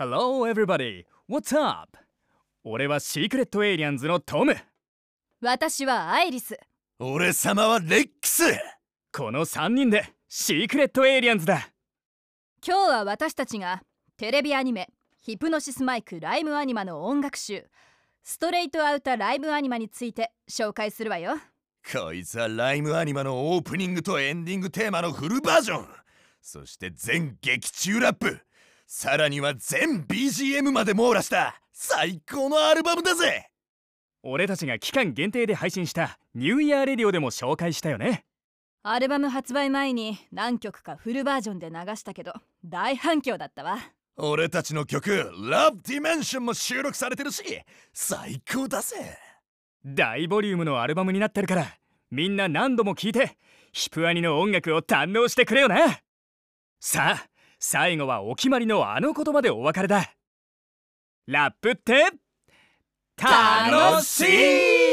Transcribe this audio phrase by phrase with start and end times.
[0.00, 1.98] Hello everybody, what's up?
[2.64, 4.56] 俺は Secret Aliens のトム。
[5.42, 6.58] 私はアイリス。
[6.98, 8.44] 俺様はレックス。
[9.12, 11.68] この3人で Secret Aliens だ。
[12.66, 13.82] 今日は私たちが
[14.16, 14.88] テレビアニメ
[15.20, 21.36] 「ヒプノシスマイク Rhyme Anima」の音楽集「Straight Outta Rhyme Anima」について紹介するわよ。
[21.92, 25.88] こいつは Rhyme Anima のオープニングとエンディングテーマのフルバージョン。
[26.40, 28.40] そして全劇中ラップ
[28.92, 33.48] さらには全 BGM まで網羅した最高のアルバムだぜ。
[34.24, 38.24] 俺たちが期間限定で配信したニューイヤーレディオでも紹介したよね。
[38.82, 42.32] アルバム発売前に何曲かフルバージョンで流したけど
[42.64, 43.78] 大反響だったわ。
[44.16, 47.44] 俺たちの曲「Love Dimension」も収録されてるし
[47.92, 48.96] 最高だぜ。
[49.86, 51.78] 大ボリュームのアルバムになってるから
[52.10, 53.38] みんな何度も聴いて
[53.70, 56.00] ヒプアニの音楽を堪能してくれよな。
[56.80, 57.29] さあ
[57.60, 60.14] 最後はお決まりのあの言葉でお別れだ。
[61.26, 62.06] ラップって
[63.16, 64.89] 楽しい。